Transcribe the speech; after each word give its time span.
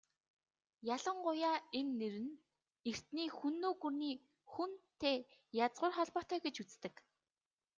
Ялангуяа 0.95 1.55
энэ 1.79 1.93
нэр 1.99 2.15
нь 2.25 2.37
эртний 2.89 3.29
Хүннү 3.37 3.69
гүрний 3.81 4.15
"Хүн"-тэй 4.51 5.17
язгуур 5.65 5.93
холбоотой 5.95 6.39
гэж 6.43 6.55
үздэг. 6.63 6.95